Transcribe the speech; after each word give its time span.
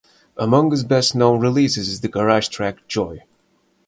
Among 0.35 0.71
his 0.71 0.83
best 0.83 1.13
known 1.13 1.39
releases 1.41 1.87
is 1.87 2.01
the 2.01 2.07
garage 2.07 2.47
track 2.47 2.87
"Joy". 2.87 3.21